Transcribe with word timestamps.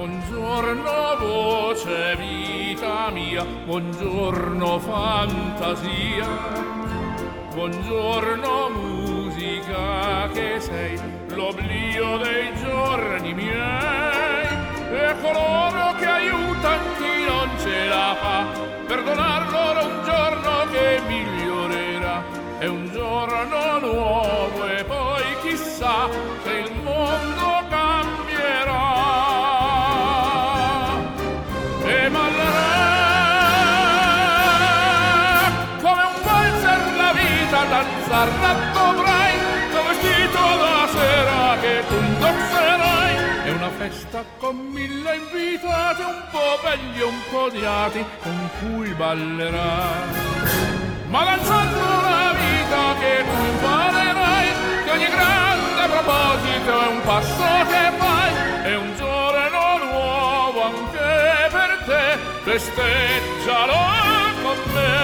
Buongiorno 0.00 1.16
voce 1.18 2.16
vita 2.16 3.10
mia, 3.10 3.44
buongiorno 3.44 4.78
fantasia, 4.78 6.26
buongiorno 7.52 8.70
musica 8.70 10.26
che 10.32 10.58
sei. 10.58 10.98
L'oblio 11.34 12.16
dei 12.16 12.50
giorni 12.56 13.34
miei. 13.34 14.48
E 14.90 15.14
coloro 15.20 15.94
che 15.98 16.06
aiutano 16.06 16.82
chi 16.96 17.24
non 17.28 17.50
ce 17.58 17.84
la 17.84 18.16
fa, 18.18 18.46
perdonar 18.86 19.50
loro 19.52 19.84
un 19.84 20.02
giorno 20.02 20.70
che 20.72 21.02
migliorerà, 21.08 22.22
è 22.56 22.66
un 22.66 22.90
giorno 22.90 23.78
nuovo 23.80 24.66
e 24.66 24.82
poi 24.82 25.24
chissà 25.42 26.08
sarà 38.20 38.54
dovrai 38.72 39.32
tuo 39.70 39.82
vestito 39.88 40.42
da 40.62 40.88
sera 40.92 41.56
che 41.60 41.82
tu 41.88 41.94
indosserai. 41.94 43.14
È 43.44 43.50
una 43.50 43.70
festa 43.70 44.24
con 44.38 44.56
mille 44.56 45.14
invitati 45.16 46.02
un 46.02 46.22
po' 46.30 46.58
belli 46.62 47.02
un 47.02 47.20
po' 47.30 47.44
odiati 47.44 48.04
con 48.22 48.50
cui 48.58 48.92
ballerai. 48.92 50.08
Ma 51.08 51.24
lanciando 51.24 51.86
la 52.08 52.34
vita 52.40 52.82
che 53.00 53.24
tu 53.28 53.44
imparerai 53.52 54.48
che 54.84 54.90
ogni 54.90 55.08
grande 55.16 55.82
proposito 55.94 56.70
è 56.80 56.86
un 56.86 57.00
passo 57.02 57.48
che 57.70 57.82
fai 57.98 58.30
è 58.62 58.76
un 58.76 58.94
giorno 58.96 59.62
nuovo 59.84 60.62
anche 60.62 61.48
per 61.50 61.70
te 61.86 62.18
festeggialo 62.44 63.74
con 64.42 64.72
me 64.74 64.99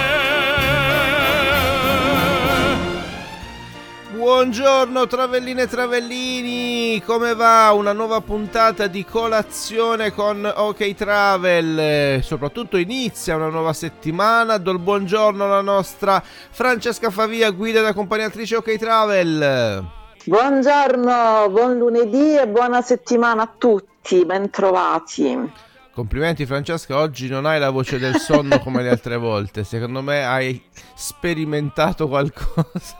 Buongiorno 4.36 5.06
Travelline 5.06 5.62
e 5.62 5.66
Travellini, 5.66 7.02
come 7.02 7.34
va? 7.34 7.72
Una 7.72 7.94
nuova 7.94 8.20
puntata 8.20 8.86
di 8.86 9.02
colazione 9.02 10.12
con 10.12 10.44
OK 10.44 10.94
Travel, 10.94 12.22
soprattutto 12.22 12.76
inizia 12.76 13.36
una 13.36 13.48
nuova 13.48 13.72
settimana, 13.72 14.58
do 14.58 14.72
il 14.72 14.78
buongiorno 14.78 15.42
alla 15.42 15.62
nostra 15.62 16.22
Francesca 16.22 17.08
Favia, 17.08 17.50
guida 17.50 17.78
ed 17.78 17.86
accompagnatrice 17.86 18.56
OK 18.56 18.76
Travel. 18.76 19.82
Buongiorno, 20.26 21.48
buon 21.48 21.78
lunedì 21.78 22.36
e 22.36 22.46
buona 22.46 22.82
settimana 22.82 23.44
a 23.44 23.50
tutti, 23.56 24.22
bentrovati. 24.26 25.64
Complimenti 25.96 26.44
Francesca, 26.44 26.98
oggi 26.98 27.26
non 27.26 27.46
hai 27.46 27.58
la 27.58 27.70
voce 27.70 27.98
del 27.98 28.16
sonno 28.16 28.58
come 28.60 28.82
le 28.82 28.90
altre 28.90 29.16
volte, 29.16 29.64
secondo 29.64 30.02
me 30.02 30.26
hai 30.26 30.62
sperimentato 30.94 32.06
qualcosa. 32.06 32.98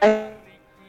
eh, 0.00 0.32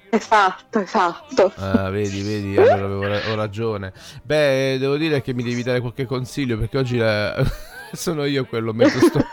esatto, 0.09 0.79
esatto. 0.79 1.53
Ah, 1.57 1.91
vedi, 1.91 2.23
vedi, 2.23 2.57
allora 2.57 2.85
avevo, 2.85 3.31
ho 3.31 3.35
ragione. 3.35 3.93
Beh, 4.23 4.77
devo 4.79 4.97
dire 4.97 5.21
che 5.21 5.35
mi 5.35 5.43
devi 5.43 5.61
dare 5.61 5.79
qualche 5.79 6.07
consiglio 6.07 6.57
perché 6.57 6.79
oggi 6.79 6.97
la... 6.97 7.35
sono 7.93 8.25
io 8.25 8.43
quello 8.45 8.73
metto 8.73 8.97
sto... 8.97 9.23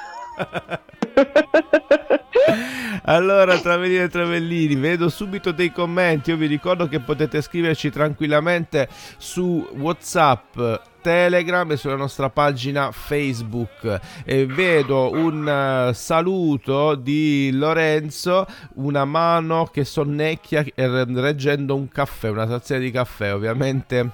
allora, 3.05 3.59
Travellini 3.61 4.03
e 4.03 4.09
Travellini, 4.11 4.75
vedo 4.75 5.09
subito 5.09 5.53
dei 5.53 5.73
commenti. 5.73 6.29
Io 6.29 6.37
vi 6.37 6.49
ricordo 6.49 6.87
che 6.87 7.01
potete 7.01 7.41
scriverci 7.41 7.89
tranquillamente 7.89 8.91
su 9.17 9.67
WhatsApp 9.73 10.93
Telegram 11.05 11.71
e 11.71 11.77
sulla 11.77 11.97
nostra 11.97 12.31
pagina 12.31 12.91
Facebook. 12.91 14.01
E 14.25 14.47
vedo 14.47 15.11
un 15.11 15.89
uh, 15.91 15.93
saluto 15.93 16.95
di 16.95 17.51
Lorenzo, 17.53 18.47
una 18.77 19.05
mano 19.05 19.69
che 19.71 19.85
sonnecchia 19.85 20.65
reggendo 20.75 21.75
un 21.75 21.89
caffè, 21.89 22.31
una 22.31 22.47
tazzina 22.47 22.79
di 22.79 22.91
caffè, 22.91 23.35
ovviamente. 23.35 24.11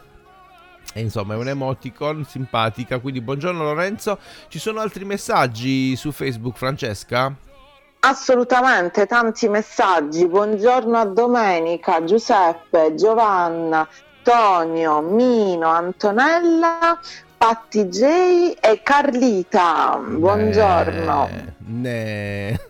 Insomma 0.95 1.34
è 1.34 1.37
un 1.37 1.47
emoticon 1.47 2.25
simpatica, 2.25 2.99
quindi 2.99 3.21
buongiorno 3.21 3.62
Lorenzo. 3.62 4.19
Ci 4.49 4.59
sono 4.59 4.81
altri 4.81 5.05
messaggi 5.05 5.95
su 5.95 6.11
Facebook, 6.11 6.56
Francesca? 6.56 7.33
Assolutamente, 8.00 9.06
tanti 9.06 9.49
messaggi. 9.49 10.27
Buongiorno 10.27 10.99
a 10.99 11.05
Domenica, 11.05 12.03
Giuseppe, 12.03 12.95
Giovanna, 12.97 13.87
Antonio, 14.31 15.01
Mino, 15.01 15.67
Antonella, 15.67 16.97
Patti 17.37 17.89
J 17.89 18.59
e 18.61 18.81
Carlita. 18.81 20.01
Buongiorno. 20.01 21.29
Ne, 21.67 22.57
ne. 22.59 22.61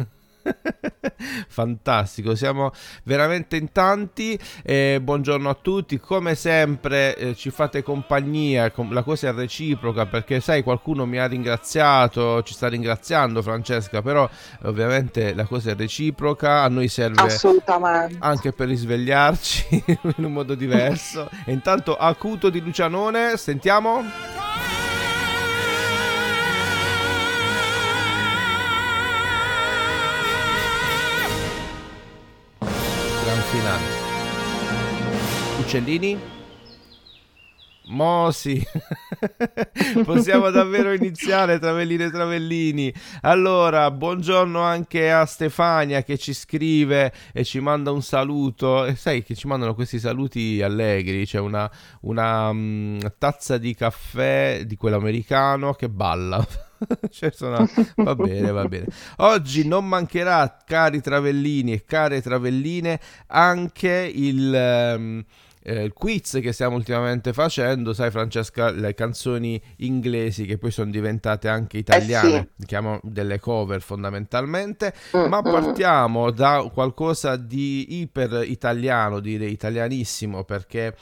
Fantastico, 1.48 2.34
siamo 2.34 2.72
veramente 3.04 3.56
in 3.56 3.72
tanti. 3.72 4.38
Eh, 4.62 4.98
buongiorno 5.02 5.48
a 5.48 5.54
tutti, 5.54 5.98
come 5.98 6.34
sempre 6.34 7.16
eh, 7.16 7.34
ci 7.34 7.50
fate 7.50 7.82
compagnia, 7.82 8.72
la 8.90 9.02
cosa 9.02 9.28
è 9.28 9.32
reciproca 9.32 10.06
perché 10.06 10.40
sai 10.40 10.62
qualcuno 10.62 11.06
mi 11.06 11.18
ha 11.18 11.26
ringraziato, 11.26 12.42
ci 12.42 12.54
sta 12.54 12.68
ringraziando 12.68 13.42
Francesca, 13.42 14.02
però 14.02 14.28
ovviamente 14.62 15.34
la 15.34 15.44
cosa 15.44 15.70
è 15.70 15.74
reciproca, 15.74 16.62
a 16.62 16.68
noi 16.68 16.88
serve 16.88 17.20
anche 18.18 18.52
per 18.52 18.68
risvegliarci 18.68 19.84
in 20.16 20.24
un 20.24 20.32
modo 20.32 20.54
diverso. 20.54 21.28
E 21.44 21.52
intanto 21.52 21.96
acuto 21.96 22.50
di 22.50 22.60
Lucianone, 22.60 23.36
sentiamo. 23.36 24.39
Finale. 33.50 33.84
Uccellini? 35.58 36.38
Mosi, 37.86 38.64
possiamo 40.04 40.50
davvero 40.50 40.92
iniziare 40.92 41.58
Travellini 41.58 42.04
e 42.04 42.10
Travellini. 42.10 42.94
Allora, 43.22 43.90
buongiorno 43.90 44.60
anche 44.60 45.10
a 45.10 45.26
Stefania 45.26 46.04
che 46.04 46.16
ci 46.16 46.32
scrive 46.32 47.12
e 47.32 47.42
ci 47.42 47.58
manda 47.58 47.90
un 47.90 48.02
saluto. 48.02 48.84
E 48.84 48.94
sai 48.94 49.24
che 49.24 49.34
ci 49.34 49.48
mandano 49.48 49.74
questi 49.74 49.98
saluti 49.98 50.62
allegri. 50.62 51.26
C'è 51.26 51.40
una, 51.40 51.68
una 52.02 52.50
um, 52.50 53.00
tazza 53.18 53.58
di 53.58 53.74
caffè 53.74 54.62
di 54.64 54.76
quello 54.76 54.96
americano 54.96 55.74
che 55.74 55.88
balla. 55.88 56.46
cioè 57.10 57.30
sono... 57.32 57.68
va 57.96 58.14
bene, 58.14 58.50
va 58.50 58.64
bene. 58.64 58.86
Oggi 59.18 59.66
non 59.66 59.86
mancherà, 59.86 60.56
cari 60.64 61.00
travellini 61.00 61.72
e 61.72 61.84
care 61.84 62.20
travelline, 62.20 63.00
anche 63.26 64.10
il... 64.12 64.94
Um, 64.96 65.24
eh, 65.62 65.84
il 65.84 65.92
quiz 65.92 66.38
che 66.40 66.52
stiamo 66.52 66.76
ultimamente 66.76 67.34
facendo, 67.34 67.92
sai 67.92 68.10
Francesca, 68.10 68.70
le 68.70 68.94
canzoni 68.94 69.60
inglesi 69.78 70.46
che 70.46 70.56
poi 70.56 70.70
sono 70.70 70.90
diventate 70.90 71.48
anche 71.48 71.76
italiane, 71.76 72.36
eh 72.36 72.48
sì. 72.58 72.66
chiamo 72.66 72.98
delle 73.02 73.38
cover 73.38 73.82
fondamentalmente, 73.82 74.94
mm, 75.14 75.26
ma 75.26 75.40
mm. 75.40 75.44
partiamo 75.44 76.30
da 76.30 76.68
qualcosa 76.72 77.36
di 77.36 78.00
iper 78.00 78.44
italiano, 78.46 79.20
direi 79.20 79.52
italianissimo, 79.52 80.44
perché 80.44 80.96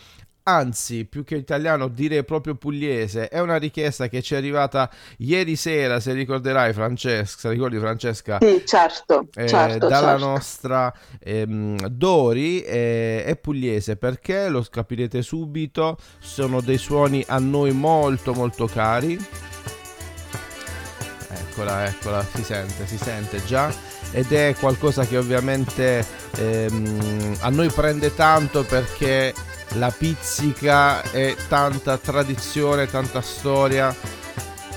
anzi 0.49 1.05
più 1.05 1.25
che 1.25 1.37
italiano 1.37 1.89
direi 1.89 2.25
proprio 2.25 2.55
pugliese 2.55 3.29
è 3.29 3.41
una 3.41 3.57
richiesta 3.57 4.09
che 4.09 4.23
ci 4.23 4.35
è 4.35 4.37
arrivata 4.39 4.91
ieri 5.19 5.57
sera 5.57 6.01
se 6.01 6.13
ricorderai 6.13 6.73
Francesca 6.73 7.51
ricordi 7.51 7.79
Francesca? 7.79 8.39
Sì 8.41 8.63
certo, 8.65 9.29
eh, 9.35 9.49
certo 9.49 9.89
dalla 9.89 10.11
certo. 10.11 10.25
nostra 10.27 10.95
ehm, 11.21 11.87
Dori 11.89 12.63
eh, 12.63 13.25
è 13.25 13.37
pugliese. 13.37 13.97
Perché? 13.97 14.49
Lo 14.49 14.65
capirete 14.69 15.23
subito. 15.23 15.97
Sono 16.19 16.61
dei 16.61 16.79
suoni 16.79 17.25
a 17.27 17.39
noi 17.39 17.73
molto 17.73 18.35
molto 18.35 18.67
cari. 18.67 19.19
Eccola 21.31 21.87
eccola 21.87 22.25
si 22.25 22.43
sente 22.43 22.87
si 22.87 22.97
sente 22.97 23.45
già. 23.45 23.73
Ed 24.11 24.33
è 24.33 24.55
qualcosa 24.59 25.05
che 25.05 25.19
ovviamente 25.19 26.05
ehm, 26.37 27.37
a 27.41 27.51
noi 27.51 27.69
prende 27.69 28.15
tanto 28.15 28.65
perché 28.65 29.35
la 29.75 29.91
pizzica 29.91 31.03
e 31.11 31.37
tanta 31.49 31.99
tradizione, 31.99 32.87
tanta 32.87 33.21
storia. 33.21 33.95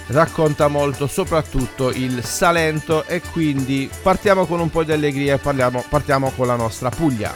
Racconta 0.08 0.68
molto 0.68 1.08
soprattutto 1.08 1.90
il 1.90 2.24
Salento 2.24 3.06
e 3.06 3.22
quindi 3.22 3.90
partiamo 4.02 4.46
con 4.46 4.60
un 4.60 4.70
po' 4.70 4.84
di 4.84 4.92
allegria 4.92 5.36
e 5.36 5.38
parliamo, 5.38 5.86
partiamo 5.88 6.32
con 6.32 6.48
la 6.48 6.56
nostra 6.56 6.90
Puglia. 6.90 7.34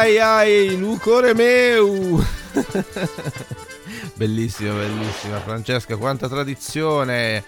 Ai 0.00 0.18
ai, 0.18 0.76
Lucore 0.78 1.34
meu! 1.34 2.24
bellissima, 4.16 4.72
bellissima. 4.72 5.40
Francesca, 5.40 5.98
quanta 5.98 6.26
tradizione! 6.26 7.44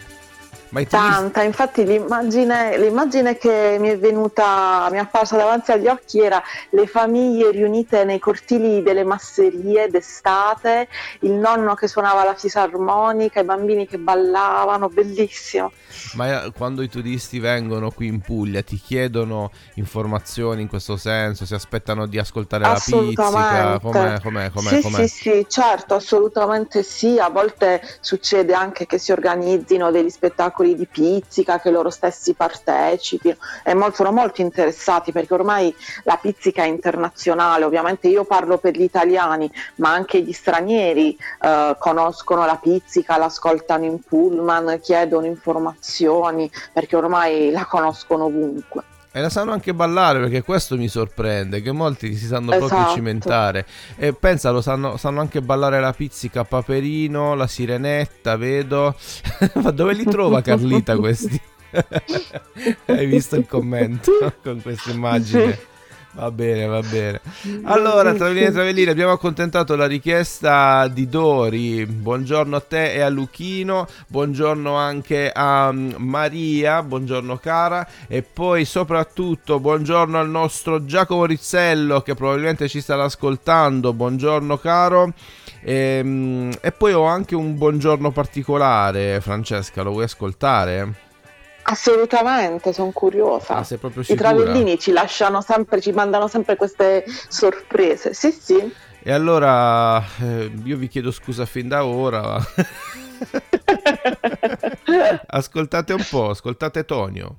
Tanta, 0.89 1.43
infatti 1.43 1.85
l'immagine, 1.85 2.79
l'immagine, 2.79 3.37
che 3.37 3.77
mi 3.79 3.89
è 3.91 3.99
venuta, 3.99 4.89
mi 4.91 4.97
è 4.97 5.01
apparsa 5.01 5.37
davanti 5.37 5.71
agli 5.71 5.87
occhi 5.87 6.19
era 6.21 6.43
le 6.71 6.87
famiglie 6.87 7.51
riunite 7.51 8.05
nei 8.05 8.19
cortili 8.19 8.83
delle 8.83 9.05
masserie 9.05 9.89
d'estate, 9.91 10.89
il 11.21 11.33
nonno 11.33 11.75
che 11.75 11.89
suonava 11.89 12.25
la 12.25 12.35
fisarmonica, 12.35 13.41
i 13.41 13.45
bambini 13.45 13.87
che 13.87 13.99
ballavano, 13.99 14.89
bellissimo. 14.89 15.73
Ma 16.15 16.45
eh, 16.45 16.53
quando 16.53 16.81
i 16.81 16.89
turisti 16.89 17.39
vengono 17.39 17.91
qui 17.91 18.07
in 18.07 18.21
Puglia 18.21 18.63
ti 18.63 18.77
chiedono 18.77 19.51
informazioni 19.75 20.63
in 20.63 20.69
questo 20.69 20.97
senso, 20.97 21.45
si 21.45 21.53
aspettano 21.53 22.07
di 22.07 22.19
ascoltare 22.19 22.65
la 22.65 22.73
pizzica, 22.73 23.79
com'è, 23.79 24.21
com'è, 24.21 24.51
com'è, 24.51 24.69
sì, 24.69 24.81
com'è? 24.81 25.07
Sì, 25.07 25.09
sì, 25.09 25.47
certo, 25.49 25.95
assolutamente 25.95 26.83
sì, 26.83 27.19
a 27.19 27.29
volte 27.29 27.83
succede 28.01 28.55
anche 28.55 28.87
che 28.87 28.97
si 28.97 29.13
organizzino 29.13 29.91
degli 29.91 30.09
spettacoli 30.09 30.62
spettacoli 30.63 30.75
di 30.77 30.87
pizzica 30.87 31.59
che 31.61 31.71
loro 31.71 31.91
stessi 31.91 32.35
partecipino 32.35 33.37
e 33.65 33.75
molto, 33.75 33.97
sono 33.97 34.13
molto 34.13 34.41
interessati 34.41 35.13
perché 35.13 35.35
ormai 35.35 35.75
la 36.05 36.17
pizzica 36.21 36.63
è 36.63 36.67
internazionale, 36.67 37.65
ovviamente 37.65 38.09
io 38.09 38.25
parlo 38.25 38.59
per 38.59 38.77
gli 38.77 38.83
italiani, 38.83 39.51
ma 39.77 39.93
anche 39.93 40.21
gli 40.23 40.33
stranieri 40.33 41.17
eh, 41.41 41.77
conoscono 41.79 42.47
la 42.47 42.57
pizzica, 42.57 43.19
l'ascoltano 43.19 43.85
in 43.85 44.01
pullman, 44.01 44.79
chiedono 44.81 45.27
informazioni 45.27 46.51
perché 46.73 46.97
ormai 46.97 47.51
la 47.51 47.67
conoscono 47.67 48.25
ovunque. 48.25 48.92
E 49.15 49.21
la 49.21 49.29
sanno 49.29 49.53
anche 49.53 49.75
ballare 49.75 50.21
perché 50.21 50.43
questo 50.43 50.77
mi 50.77 50.89
sorprende, 50.89 51.61
che 51.61 51.71
molti 51.71 52.17
si 52.17 52.25
sanno 52.25 52.53
esatto. 52.53 52.67
proprio 52.67 52.95
cimentare. 52.95 53.67
E 53.97 54.15
pensa, 54.15 54.51
lo 54.51 54.63
sanno, 54.63 54.97
sanno, 54.97 55.21
anche 55.21 55.43
ballare 55.43 55.81
la 55.81 55.93
pizzica 55.93 56.45
Paperino, 56.45 57.35
la 57.35 57.47
sirenetta, 57.47 58.37
vedo. 58.37 58.97
Ma 59.63 59.71
dove 59.71 59.93
li 59.93 60.05
trova 60.05 60.41
Carlita 60.41 60.97
questi? 60.97 61.39
Hai 62.87 63.07
visto 63.07 63.37
il 63.37 63.47
commento 63.47 64.13
con 64.43 64.63
questa 64.63 64.91
immagine? 64.91 65.71
Va 66.15 66.31
bene, 66.31 66.67
va 66.67 66.81
bene. 66.83 67.21
Allora, 67.63 68.13
Travellini 68.13 68.47
e 68.47 68.53
Travellini, 68.53 68.91
abbiamo 68.91 69.13
accontentato 69.13 69.75
la 69.77 69.87
richiesta 69.87 70.87
di 70.89 71.09
Dori. 71.09 71.87
Buongiorno 71.87 72.55
a 72.55 72.61
te 72.61 72.93
e 72.93 73.01
a 73.01 73.09
Luchino. 73.09 73.87
Buongiorno 74.09 74.75
anche 74.75 75.33
a 75.35 75.73
mm, 75.73 75.93
Maria. 75.97 76.83
Buongiorno 76.83 77.39
cara. 77.39 77.89
E 78.09 78.23
poi 78.23 78.67
soprattutto 78.67 79.59
buongiorno 79.59 80.19
al 80.21 80.29
nostro 80.29 80.85
Giacomo 80.85 81.25
Rizzello 81.25 82.03
che 82.03 82.15
probabilmente 82.15 82.69
ci 82.69 82.83
starà 82.83 83.05
ascoltando. 83.05 83.95
Buongiorno 83.95 84.59
caro. 84.59 85.15
E, 85.63 85.75
ehm, 85.75 86.53
e 86.61 86.73
poi 86.73 86.93
ho 86.93 87.05
anche 87.05 87.35
un 87.35 87.57
buongiorno 87.57 88.11
particolare, 88.11 89.23
Francesca, 89.23 89.83
lo 89.83 89.93
vuoi 89.93 90.05
ascoltare? 90.05 91.11
Assolutamente, 91.63 92.73
sono 92.73 92.91
curiosa. 92.91 93.55
Ah, 93.55 93.67
I 94.07 94.15
travellini 94.15 94.79
ci 94.79 94.93
lasciano 94.93 95.41
sempre, 95.41 95.81
ci 95.81 95.93
mandano 95.93 96.29
sempre 96.29 96.57
queste 96.57 97.05
sorprese. 97.29 98.15
Sì, 98.15 98.31
sì. 98.33 98.73
E 99.05 99.13
allora 99.13 100.01
eh, 100.21 100.51
io 100.65 100.77
vi 100.77 100.89
chiedo 100.89 101.11
scusa 101.11 101.45
fin 101.47 101.69
da 101.69 101.85
ora. 101.85 102.39
ascoltate 105.27 105.93
un 105.93 106.07
po', 106.09 106.31
ascoltate 106.31 106.85
Tonio. 106.85 107.39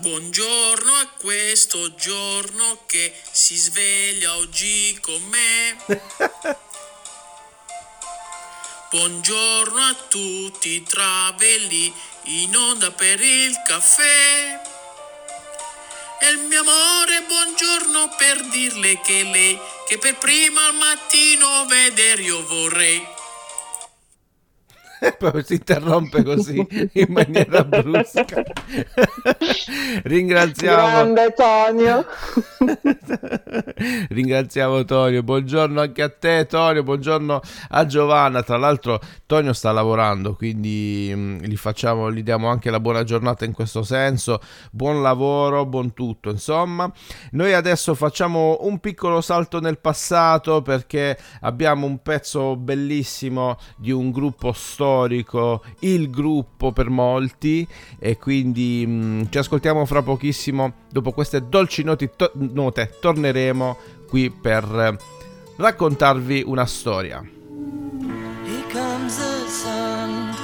Buongiorno 0.00 0.94
a 0.94 1.08
questo 1.18 1.94
giorno 1.94 2.84
che 2.86 3.12
si 3.32 3.54
sveglia 3.54 4.34
oggi 4.36 4.98
con 4.98 5.22
me. 5.24 5.76
Buongiorno 8.88 9.78
a 9.78 9.94
tutti 10.08 10.70
i 10.70 10.82
travelli 10.84 11.92
in 12.24 12.56
onda 12.56 12.90
per 12.92 13.20
il 13.20 13.54
caffè. 13.66 14.62
E 16.18 16.28
il 16.30 16.38
mio 16.38 16.60
amore, 16.60 17.20
buongiorno 17.28 18.14
per 18.16 18.48
dirle 18.48 19.02
che 19.02 19.22
lei, 19.22 19.60
che 19.86 19.98
per 19.98 20.16
prima 20.16 20.64
al 20.64 20.76
mattino 20.76 21.66
vedere 21.66 22.22
io 22.22 22.42
vorrei. 22.46 23.06
poi 25.18 25.42
si 25.44 25.54
interrompe 25.54 26.22
così 26.22 26.66
in 26.92 27.06
maniera 27.08 27.64
brusca. 27.64 28.24
Ringraziamo. 30.04 30.76
Grande 30.76 31.34
Tonio. 31.34 32.06
Ringraziamo 34.10 34.84
Tonio. 34.84 35.22
Buongiorno 35.22 35.80
anche 35.80 36.02
a 36.02 36.10
te, 36.10 36.46
Tonio. 36.46 36.82
Buongiorno 36.82 37.40
a 37.70 37.86
Giovanna. 37.86 38.42
Tra 38.42 38.58
l'altro, 38.58 39.00
Tonio 39.24 39.54
sta 39.54 39.72
lavorando, 39.72 40.34
quindi 40.34 41.10
mh, 41.14 41.18
mm, 41.18 41.38
gli 41.44 41.56
facciamo, 41.56 42.12
gli 42.12 42.22
diamo 42.22 42.48
anche 42.48 42.70
la 42.70 42.80
buona 42.80 43.02
giornata 43.02 43.46
in 43.46 43.52
questo 43.52 43.82
senso. 43.82 44.40
Buon 44.70 45.00
lavoro, 45.00 45.64
buon 45.64 45.94
tutto. 45.94 46.28
Insomma, 46.28 46.90
noi 47.32 47.54
adesso 47.54 47.94
facciamo 47.94 48.58
un 48.62 48.78
piccolo 48.80 49.22
salto 49.22 49.60
nel 49.60 49.78
passato 49.78 50.60
perché 50.60 51.16
abbiamo 51.40 51.86
un 51.86 52.02
pezzo 52.02 52.56
bellissimo 52.56 53.56
di 53.76 53.92
un 53.92 54.10
gruppo 54.10 54.52
storico 54.52 54.88
storico, 54.90 55.62
il 55.80 56.10
gruppo 56.10 56.72
per 56.72 56.88
molti 56.90 57.66
e 57.98 58.18
quindi 58.18 58.84
mh, 58.86 58.90
mm, 58.90 59.22
ci 59.30 59.38
ascoltiamo 59.38 59.84
fra 59.86 60.02
pochissimo. 60.02 60.72
Dopo 60.90 61.12
queste 61.12 61.48
dolci 61.48 61.84
noti 61.84 62.10
to- 62.16 62.32
note 62.34 62.96
torneremo 63.00 63.76
qui 64.08 64.30
per 64.30 64.98
raccontarvi 65.56 66.42
una 66.46 66.66
storia. 66.66 67.22
Here 67.22 68.64
comes 68.72 69.16
the 69.16 69.48
sun, 69.48 70.34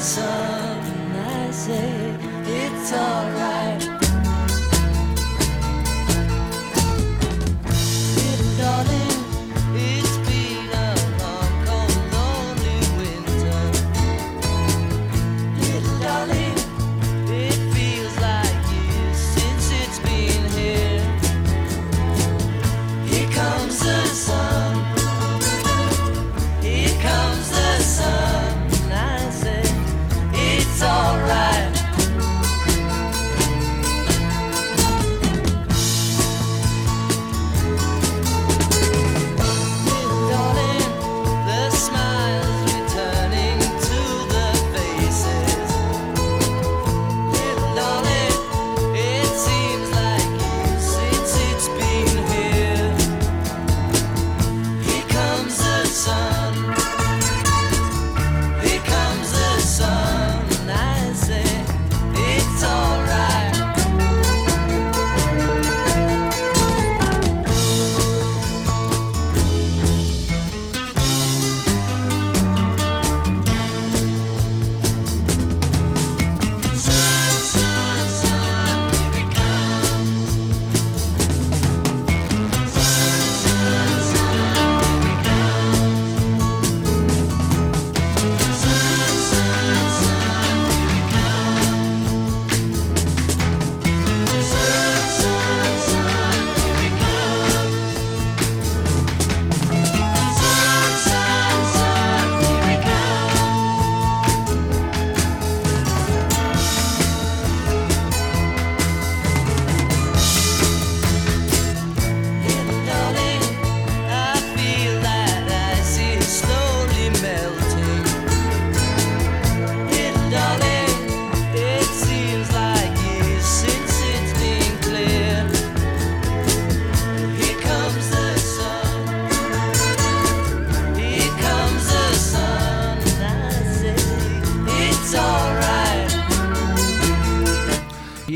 sun, 0.00 0.24
I 1.14 1.50
say 1.50 2.14
it's 2.46 2.92
alright. 2.92 3.95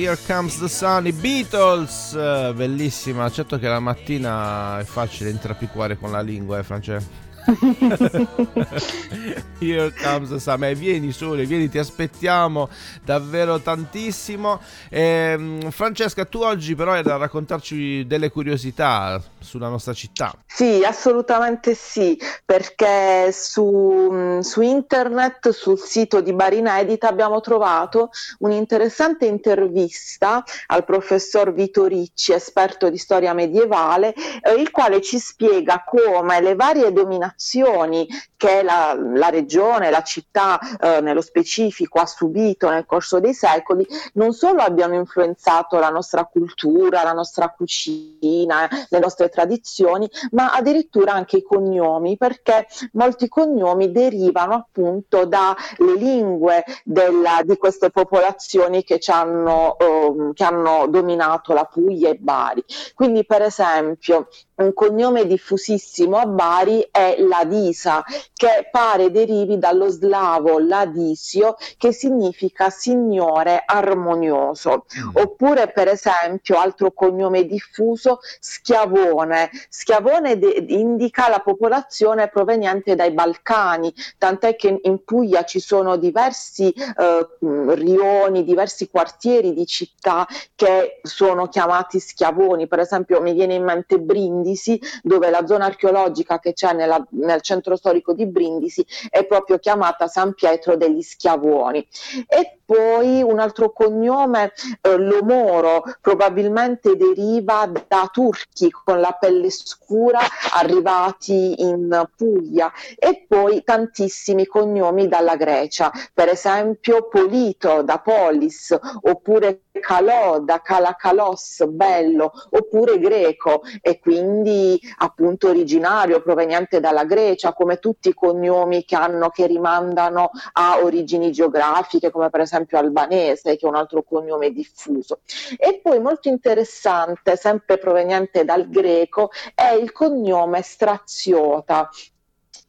Here 0.00 0.16
Comes 0.26 0.58
the 0.58 0.66
Sun, 0.66 1.08
i 1.08 1.12
Beatles, 1.12 2.14
bellissima, 2.54 3.30
certo 3.30 3.58
che 3.58 3.68
la 3.68 3.80
mattina 3.80 4.78
è 4.78 4.84
facile 4.84 5.28
intrapiquare 5.28 5.98
con 5.98 6.10
la 6.10 6.22
lingua, 6.22 6.58
eh 6.58 6.62
Francesco? 6.62 7.28
Here 9.58 9.92
comes 9.92 10.34
summer. 10.36 10.74
Vieni 10.74 11.12
Sole, 11.12 11.44
vieni, 11.44 11.68
ti 11.68 11.78
aspettiamo 11.78 12.68
davvero 13.04 13.60
tantissimo. 13.60 14.60
Eh, 14.88 15.68
Francesca, 15.70 16.24
tu 16.24 16.40
oggi 16.40 16.74
però 16.74 16.92
hai 16.92 17.02
da 17.02 17.16
raccontarci 17.16 18.06
delle 18.06 18.30
curiosità 18.30 19.22
sulla 19.40 19.68
nostra 19.68 19.92
città. 19.92 20.32
Sì, 20.46 20.82
assolutamente 20.84 21.74
sì, 21.74 22.18
perché 22.44 23.32
su, 23.32 24.40
su 24.40 24.60
internet, 24.60 25.50
sul 25.50 25.78
sito 25.78 26.20
di 26.20 26.32
Barinedita, 26.32 27.08
abbiamo 27.08 27.40
trovato 27.40 28.10
un'interessante 28.38 29.26
intervista 29.26 30.42
al 30.66 30.84
professor 30.84 31.52
Vito 31.52 31.86
Ricci, 31.86 32.32
esperto 32.32 32.90
di 32.90 32.98
storia 32.98 33.32
medievale, 33.32 34.14
eh, 34.42 34.54
il 34.54 34.70
quale 34.70 35.00
ci 35.00 35.18
spiega 35.18 35.84
come 35.84 36.40
le 36.40 36.54
varie 36.54 36.92
dominazioni 36.92 37.48
azioni 37.60 38.06
che 38.40 38.62
la, 38.62 38.96
la 38.98 39.28
regione, 39.28 39.90
la 39.90 40.02
città 40.02 40.58
eh, 40.80 41.02
nello 41.02 41.20
specifico 41.20 41.98
ha 41.98 42.06
subito 42.06 42.70
nel 42.70 42.86
corso 42.86 43.20
dei 43.20 43.34
secoli, 43.34 43.86
non 44.14 44.32
solo 44.32 44.62
abbiano 44.62 44.94
influenzato 44.94 45.78
la 45.78 45.90
nostra 45.90 46.24
cultura, 46.24 47.02
la 47.02 47.12
nostra 47.12 47.50
cucina, 47.50 48.66
le 48.88 48.98
nostre 48.98 49.28
tradizioni, 49.28 50.08
ma 50.30 50.54
addirittura 50.54 51.12
anche 51.12 51.36
i 51.36 51.42
cognomi, 51.42 52.16
perché 52.16 52.66
molti 52.92 53.28
cognomi 53.28 53.92
derivano 53.92 54.54
appunto 54.54 55.26
dalle 55.26 55.96
lingue 55.98 56.64
della, 56.82 57.40
di 57.44 57.58
queste 57.58 57.90
popolazioni 57.90 58.84
che, 58.84 58.98
hanno, 59.08 59.76
eh, 59.76 60.30
che 60.32 60.44
hanno 60.44 60.86
dominato 60.88 61.52
la 61.52 61.64
Puglia 61.64 62.08
e 62.08 62.14
Bari. 62.14 62.64
Quindi 62.94 63.26
per 63.26 63.42
esempio 63.42 64.28
un 64.60 64.74
cognome 64.74 65.26
diffusissimo 65.26 66.16
a 66.18 66.26
Bari 66.26 66.86
è 66.90 67.16
Ladisa, 67.18 68.04
che 68.34 68.68
pare 68.70 69.10
derivi 69.10 69.58
dallo 69.58 69.88
slavo 69.88 70.58
ladisio, 70.58 71.56
che 71.78 71.92
significa 71.92 72.70
signore 72.70 73.62
armonioso. 73.64 74.84
Mm. 74.98 75.10
Oppure, 75.14 75.68
per 75.72 75.88
esempio, 75.88 76.58
altro 76.58 76.92
cognome 76.92 77.46
diffuso, 77.46 78.20
Schiavone. 78.38 79.50
Schiavone 79.68 80.38
de- 80.38 80.64
indica 80.68 81.28
la 81.28 81.40
popolazione 81.40 82.28
proveniente 82.28 82.94
dai 82.94 83.12
Balcani, 83.12 83.92
tant'è 84.18 84.56
che 84.56 84.80
in 84.82 85.04
Puglia 85.04 85.44
ci 85.44 85.60
sono 85.60 85.96
diversi 85.96 86.70
eh, 86.70 87.28
rioni, 87.40 88.44
diversi 88.44 88.88
quartieri 88.90 89.54
di 89.54 89.66
città 89.66 90.26
che 90.54 91.00
sono 91.02 91.48
chiamati 91.48 91.98
Schiavoni. 91.98 92.66
Per 92.66 92.78
esempio, 92.78 93.20
mi 93.20 93.32
viene 93.32 93.54
in 93.54 93.64
mente 93.64 93.98
Brindisi 93.98 94.49
Brindisi, 94.50 94.80
dove 95.02 95.30
la 95.30 95.46
zona 95.46 95.66
archeologica 95.66 96.38
che 96.38 96.52
c'è 96.52 96.72
nella, 96.72 97.04
nel 97.10 97.40
centro 97.40 97.76
storico 97.76 98.12
di 98.12 98.26
Brindisi 98.26 98.84
è 99.08 99.24
proprio 99.24 99.58
chiamata 99.58 100.08
San 100.08 100.34
Pietro 100.34 100.76
degli 100.76 101.02
Schiavoni. 101.02 101.86
E 102.26 102.58
poi 102.64 103.22
un 103.22 103.38
altro 103.40 103.72
cognome, 103.72 104.52
eh, 104.80 104.96
Lomoro, 104.96 105.82
probabilmente 106.00 106.96
deriva 106.96 107.70
da 107.88 108.08
turchi 108.12 108.70
con 108.70 109.00
la 109.00 109.16
pelle 109.18 109.50
scura 109.50 110.20
arrivati 110.52 111.62
in 111.62 112.08
Puglia 112.16 112.72
e 112.96 113.24
poi 113.26 113.64
tantissimi 113.64 114.46
cognomi 114.46 115.08
dalla 115.08 115.34
Grecia, 115.34 115.90
per 116.14 116.28
esempio 116.28 117.08
Polito 117.08 117.82
da 117.82 117.98
Polis 117.98 118.76
oppure 119.02 119.62
Calò 119.78 120.40
da 120.40 120.60
Calakalos, 120.60 121.64
bello, 121.68 122.32
oppure 122.50 122.98
greco 122.98 123.62
e 123.80 124.00
quindi 124.00 124.80
appunto 124.98 125.48
originario 125.48 126.20
proveniente 126.22 126.80
dalla 126.80 127.04
Grecia, 127.04 127.52
come 127.52 127.78
tutti 127.78 128.08
i 128.08 128.14
cognomi 128.14 128.84
che 128.84 128.96
hanno 128.96 129.28
che 129.30 129.46
rimandano 129.46 130.30
a 130.52 130.82
origini 130.82 131.30
geografiche, 131.30 132.10
come 132.10 132.30
per 132.30 132.40
esempio 132.40 132.78
albanese, 132.78 133.56
che 133.56 133.66
è 133.66 133.68
un 133.68 133.76
altro 133.76 134.02
cognome 134.02 134.50
diffuso. 134.50 135.20
E 135.56 135.80
poi 135.82 136.00
molto 136.00 136.28
interessante, 136.28 137.36
sempre 137.36 137.78
proveniente 137.78 138.44
dal 138.44 138.68
greco, 138.68 139.30
è 139.54 139.70
il 139.70 139.92
cognome 139.92 140.62
Straziota, 140.62 141.88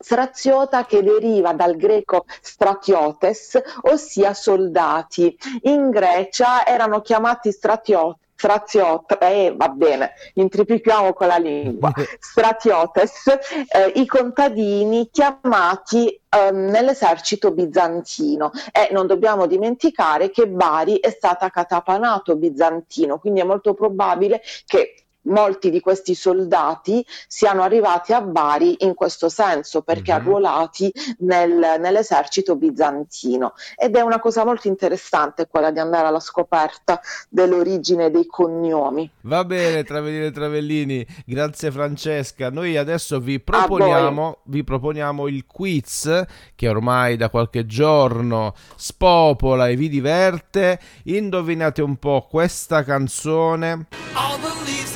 Straziota 0.01 0.86
che 0.86 1.03
deriva 1.03 1.53
dal 1.53 1.75
greco 1.75 2.25
stratiotes, 2.41 3.62
ossia 3.84 4.34
soldati. 4.34 5.38
In 5.63 5.89
Grecia 5.89 6.65
erano 6.65 7.01
chiamati 7.01 7.51
stratiotes 7.51 8.20
straziote, 8.41 9.20
eh, 9.20 9.53
va 9.55 9.70
bene, 9.70 10.13
intripichiamo 10.34 11.13
con 11.13 11.27
la 11.27 11.38
lingua, 11.38 11.91
stratiotes, 12.20 13.27
eh, 13.27 13.91
i 13.96 14.08
contadini 14.08 15.10
chiamati 15.12 16.20
Um, 16.34 16.67
nell'esercito 16.67 17.51
bizantino 17.51 18.51
e 18.72 18.88
non 18.93 19.05
dobbiamo 19.05 19.48
dimenticare 19.48 20.29
che 20.29 20.48
Bari 20.48 20.98
è 21.01 21.10
stata 21.10 21.50
catapanato 21.50 22.38
bizantino, 22.38 23.20
quindi 23.20 23.41
è 23.41 23.43
molto 23.43 23.74
probabile 23.74 24.41
che 24.65 25.00
molti 25.24 25.70
di 25.70 25.80
questi 25.80 26.16
soldati 26.16 27.06
siano 27.28 27.62
arrivati 27.62 28.13
a 28.13 28.22
Bari 28.22 28.78
in 28.80 28.94
questo 28.94 29.30
senso 29.30 29.82
perché 29.82 30.12
mm-hmm. 30.12 30.22
arruolati 30.22 30.92
nel, 31.20 31.78
nell'esercito 31.80 32.56
bizantino 32.56 33.54
ed 33.75 33.96
è 33.96 34.01
una 34.01 34.20
cosa 34.20 34.44
molto 34.44 34.68
interessante 34.68 35.48
quella 35.48 35.72
di 35.72 35.80
andare 35.80 36.08
alla 36.08 36.20
scoperta 36.20 37.00
dell'origine 37.30 38.10
dei 38.10 38.25
cognomi. 38.25 39.10
Va 39.22 39.44
bene 39.44 39.84
Travellini 39.84 40.25
e 40.25 40.32
Travellini, 40.32 41.06
grazie 41.25 41.72
Francesca. 41.72 42.50
Noi 42.50 42.78
adesso 42.78 43.20
vi 43.20 43.40
proponiamo, 43.40 44.40
vi 44.46 44.63
proponiamo 44.63 45.28
il 45.28 45.46
quiz 45.46 46.24
che 46.56 46.68
ormai 46.68 47.18
da 47.18 47.30
qualche 47.30 47.66
giorno 47.66 48.54
spopola 48.75 49.68
e 49.68 49.75
vi 49.75 49.90
diverte. 49.90 50.80
Indovinate 51.04 51.82
un 51.82 51.98
po' 51.98 52.28
questa 52.30 52.84
canzone. 52.84 53.88
All 54.13 54.40
the 54.40 54.50
leaves 54.66 54.90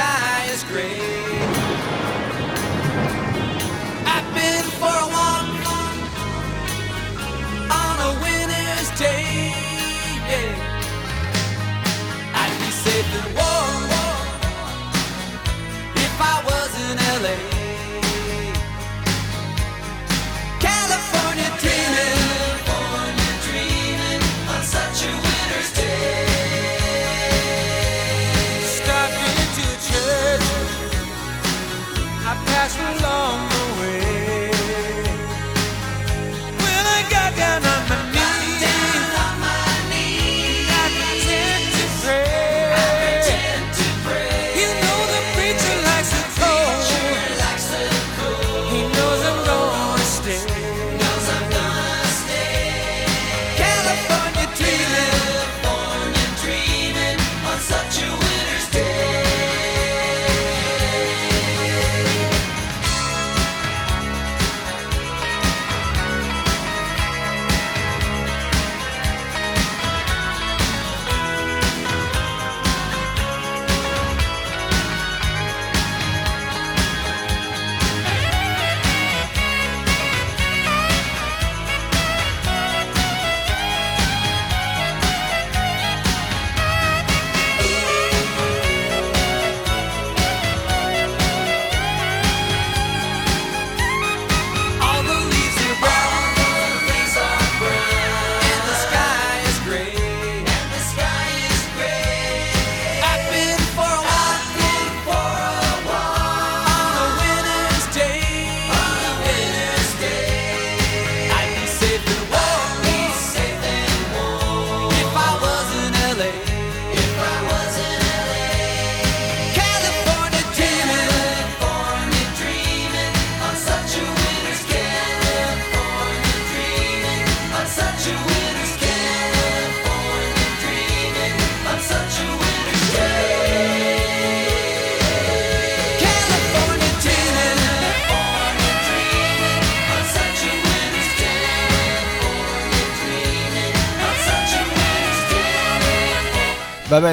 sky 0.00 0.46
is 0.54 0.62
gray. 0.64 0.98
I've 4.14 4.28
been 4.36 4.66
for 4.80 4.96
a 5.04 5.08
walk 5.16 5.48
on 7.84 7.94
a 8.08 8.10
winter's 8.22 8.90
day. 8.98 9.52
Yeah. 10.30 10.72
I'd 12.40 12.56
be 12.62 12.70
safe 12.84 13.10
and 13.20 13.30
warm 13.38 13.82
if 16.06 16.14
I 16.32 16.36
was 16.48 16.70
in 16.86 16.96
LA. 17.22 17.49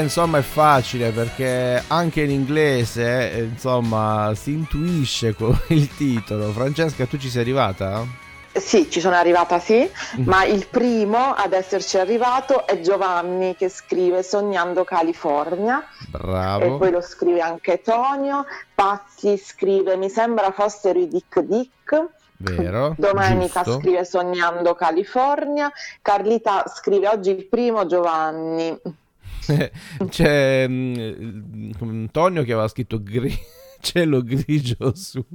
Insomma, 0.07 0.37
è 0.37 0.41
facile 0.41 1.11
perché 1.11 1.83
anche 1.87 2.21
in 2.21 2.31
inglese, 2.31 3.31
eh, 3.31 3.43
insomma, 3.43 4.31
si 4.35 4.51
intuisce 4.53 5.33
con 5.33 5.57
il 5.67 5.93
titolo. 5.95 6.51
Francesca, 6.51 7.05
tu 7.05 7.17
ci 7.17 7.29
sei 7.29 7.41
arrivata? 7.41 8.05
Sì, 8.53 8.89
ci 8.89 8.99
sono 8.99 9.15
arrivata 9.15 9.59
sì, 9.59 9.87
mm. 10.19 10.23
ma 10.23 10.43
il 10.45 10.65
primo 10.67 11.17
ad 11.35 11.53
esserci 11.53 11.99
arrivato 11.99 12.65
è 12.65 12.79
Giovanni 12.79 13.55
che 13.55 13.69
scrive 13.69 14.23
Sognando 14.23 14.83
California. 14.83 15.85
Bravo. 16.09 16.63
E 16.63 16.77
poi 16.77 16.91
lo 16.91 17.01
scrive 17.01 17.41
anche 17.41 17.81
Tonio. 17.81 18.45
Pazzi 18.73 19.37
scrive 19.37 19.95
Mi 19.97 20.09
sembra 20.09 20.51
fossero 20.51 20.97
i 20.97 21.07
Dick 21.07 21.39
Dick. 21.41 22.05
Vero. 22.37 22.95
Domenica 22.97 23.61
giusto. 23.61 23.81
scrive 23.81 24.05
Sognando 24.05 24.73
California. 24.73 25.71
Carlita 26.01 26.63
scrive 26.67 27.09
oggi 27.09 27.29
il 27.31 27.45
primo 27.45 27.85
Giovanni. 27.85 29.05
C'è 30.09 30.65
um, 30.67 31.71
Antonio 31.79 32.43
che 32.43 32.51
aveva 32.51 32.67
scritto 32.67 33.01
gri- 33.01 33.37
cielo 33.81 34.21
grigio 34.21 34.93
su 34.95 35.25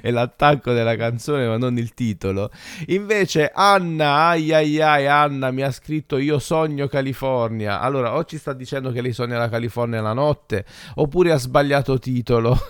è 0.00 0.10
l'attacco 0.10 0.72
della 0.72 0.96
canzone 0.96 1.46
ma 1.46 1.56
non 1.56 1.76
il 1.78 1.94
titolo. 1.94 2.50
Invece 2.86 3.50
Anna 3.52 4.26
ai 4.28 4.52
ai 4.52 4.80
ai 4.80 5.06
Anna 5.06 5.50
mi 5.50 5.62
ha 5.62 5.70
scritto 5.70 6.16
io 6.18 6.38
sogno 6.38 6.86
California 6.86 7.80
allora 7.80 8.14
o 8.14 8.24
ci 8.24 8.38
sta 8.38 8.52
dicendo 8.52 8.90
che 8.92 9.00
lei 9.00 9.12
sogna 9.12 9.38
la 9.38 9.48
California 9.48 10.00
la 10.00 10.12
notte 10.12 10.64
oppure 10.96 11.32
ha 11.32 11.36
sbagliato 11.38 11.98
titolo. 11.98 12.56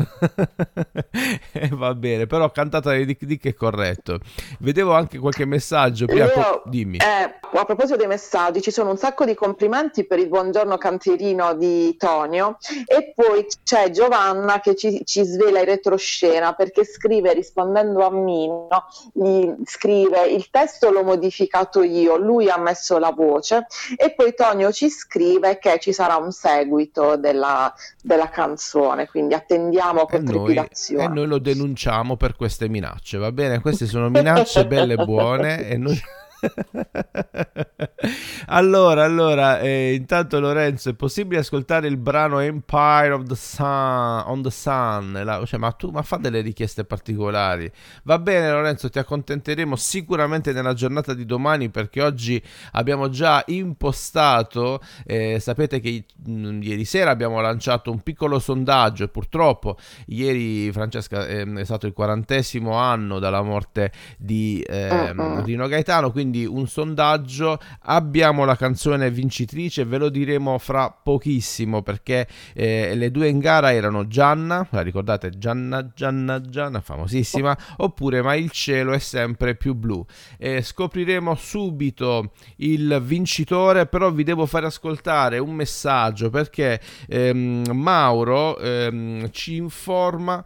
Eh, 1.53 1.69
va 1.73 1.95
bene 1.95 2.27
però 2.27 2.51
cantata 2.51 2.93
di 2.93 3.05
Dick 3.05 3.25
Dick 3.25 3.47
è 3.47 3.55
corretto. 3.55 4.19
Vedevo 4.61 4.93
anche 4.95 5.19
qualche 5.19 5.45
messaggio 5.45 6.07
Io, 6.07 6.31
po- 6.31 6.63
dimmi. 6.67 6.99
eh, 6.99 7.39
a 7.59 7.65
proposito 7.65 7.97
dei 7.97 8.07
messaggi 8.07 8.61
ci 8.61 8.71
sono 8.71 8.91
un 8.91 8.97
sacco 8.97 9.25
di 9.25 9.35
complimenti 9.35 10.07
per 10.07 10.19
il 10.19 10.29
buongiorno 10.29 10.77
canterino 10.79 11.55
di 11.55 11.97
Tonio 11.97 12.59
e 12.87 13.13
poi 13.15 13.47
c'è 13.65 13.91
Giovanna 13.91 14.61
che 14.61 14.75
ci, 14.77 15.03
ci 15.05 15.25
svela 15.25 15.61
i 15.61 15.65
retro 15.65 15.90
retroscena 15.91 16.53
perché 16.53 16.85
scrive 16.85 17.33
rispondendo 17.33 18.05
a 18.07 18.11
Mino, 18.11 18.69
gli 19.13 19.51
scrive 19.65 20.27
il 20.27 20.49
testo 20.51 20.91
l'ho 20.91 21.03
modificato 21.03 21.83
io, 21.83 22.17
lui 22.17 22.49
ha 22.49 22.59
messo 22.59 22.99
la 22.99 23.11
voce 23.11 23.67
e 23.97 24.15
poi 24.15 24.35
Tonio 24.35 24.71
ci 24.73 24.89
scrive 24.89 25.59
che 25.59 25.79
ci 25.81 25.93
sarà 25.93 26.17
un 26.17 26.31
seguito 26.31 27.17
della, 27.17 27.73
della 28.03 28.29
canzone, 28.29 29.09
quindi 29.09 29.35
attendiamo 29.35 30.07
con 30.07 30.21
e 30.21 30.25
trepidazione. 30.25 31.03
Noi, 31.03 31.13
e 31.13 31.15
noi 31.17 31.27
lo 31.27 31.39
denunciamo 31.39 32.17
per 32.17 32.37
queste 32.37 32.69
minacce, 32.69 33.19
va 33.19 33.33
bene? 33.33 33.61
Queste 33.61 33.87
sono 33.87 34.09
minacce 34.09 34.67
belle 34.67 34.95
e 34.95 35.05
buone 35.05 35.69
e 35.69 35.77
noi... 35.77 36.01
allora, 38.47 39.05
allora, 39.05 39.61
eh, 39.61 39.95
intanto 39.95 40.41
Lorenzo, 40.41 40.91
è 40.91 40.95
possibile 40.95 41.41
ascoltare 41.41 41.89
il 41.89 41.97
brano 41.97 42.41
Empire 42.41 43.13
of 43.13 43.25
the 43.25 43.35
Sun 43.35 43.67
on 43.67 44.43
the 44.43 44.51
Sun? 44.51 45.21
La, 45.25 45.45
cioè, 45.45 45.59
ma 45.59 45.73
tu 45.73 45.91
ma 45.91 46.03
fa 46.03 46.17
delle 46.17 46.41
richieste 46.41 46.85
particolari. 46.85 47.71
Va 48.05 48.19
bene, 48.19 48.51
Lorenzo, 48.51 48.89
ti 48.89 48.99
accontenteremo 48.99 49.77
sicuramente 49.77 50.53
nella 50.53 50.75
giornata 50.75 51.15
di 51.15 51.25
domani 51.25 51.71
perché 51.71 52.03
oggi 52.03 52.43
abbiamo 52.73 53.09
già 53.09 53.43
impostato. 53.47 54.81
Eh, 55.05 55.39
sapete 55.41 55.81
che 55.81 56.05
mh, 56.25 56.33
mm, 56.33 56.63
ieri 56.63 56.85
sera 56.85 57.11
abbiamo 57.11 57.41
lanciato 57.41 57.91
un 57.91 58.01
piccolo 58.01 58.39
sondaggio 58.39 59.05
e 59.05 59.09
purtroppo 59.09 59.77
ieri, 60.07 60.71
Francesca, 60.73 61.27
eh, 61.27 61.51
è 61.53 61.65
stato 61.65 61.87
il 61.87 61.93
quarantesimo 61.93 62.75
anno 62.75 63.19
dalla 63.19 63.43
morte 63.43 63.93
di 64.17 64.65
uh-huh. 64.67 65.45
Rino 65.45 65.67
Gaetano. 65.67 66.11
Quindi 66.11 66.30
quindi 66.31 66.47
un 66.47 66.69
sondaggio. 66.69 67.59
Abbiamo 67.83 68.45
la 68.45 68.57
canzone 68.57 69.11
vincitrice, 69.11 69.85
ve 69.85 69.99
lo 69.99 70.09
diremo 70.09 70.57
fra 70.59 70.91
pochissimo 70.91 71.83
perché 71.83 72.29
eh, 72.55 72.95
le 72.95 73.11
due 73.11 73.29
in 73.29 73.41
gara 73.41 73.73
erano 73.73 74.07
Gianna, 74.07 74.67
la 74.71 74.81
ricordate 74.81 75.31
Gianna, 75.31 75.91
Gianna, 75.93 76.41
Gianna, 76.41 76.81
famosissima, 76.81 77.57
oppure 77.79 78.23
Ma 78.23 78.35
il 78.35 78.51
cielo 78.51 78.93
è 78.93 78.99
sempre 78.99 79.57
più 79.57 79.75
blu. 79.75 80.05
Eh, 80.39 80.63
scopriremo 80.63 81.35
subito 81.35 82.33
il 82.57 83.01
vincitore, 83.03 83.87
però 83.87 84.13
vi 84.13 84.23
devo 84.23 84.47
fare 84.47 84.67
ascoltare 84.67 85.39
un 85.39 85.53
messaggio 85.53 86.31
perché 86.31 86.81
ehm, 87.09 87.65
Mauro 87.73 88.59
ehm, 88.59 89.31
ci 89.33 89.57
informa 89.57 90.45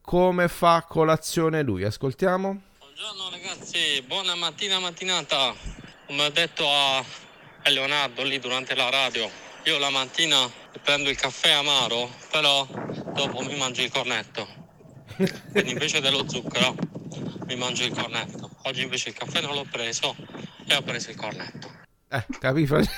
come 0.00 0.48
fa 0.48 0.84
colazione 0.88 1.62
lui. 1.62 1.84
Ascoltiamo. 1.84 2.69
Buongiorno 3.00 3.30
ragazzi, 3.30 4.02
buona 4.02 4.34
mattina 4.34 4.78
mattinata. 4.78 5.54
Come 6.04 6.24
ho 6.24 6.28
detto 6.28 6.70
a 6.70 7.02
Leonardo 7.70 8.22
lì 8.22 8.38
durante 8.38 8.74
la 8.74 8.90
radio, 8.90 9.30
io 9.64 9.78
la 9.78 9.88
mattina 9.88 10.46
prendo 10.82 11.08
il 11.08 11.16
caffè 11.16 11.50
amaro, 11.52 12.14
però 12.30 12.66
dopo 13.14 13.40
mi 13.40 13.56
mangio 13.56 13.80
il 13.80 13.90
cornetto. 13.90 14.46
Quindi 15.16 15.70
invece 15.70 16.02
dello 16.02 16.28
zucchero 16.28 16.76
mi 17.46 17.56
mangio 17.56 17.84
il 17.84 17.94
cornetto. 17.94 18.50
Oggi 18.64 18.82
invece 18.82 19.08
il 19.08 19.14
caffè 19.14 19.40
non 19.40 19.54
l'ho 19.54 19.64
preso 19.64 20.14
e 20.66 20.74
ho 20.74 20.82
preso 20.82 21.08
il 21.08 21.16
cornetto. 21.16 21.88
Eh, 22.12 22.26
capisci? 22.40 22.74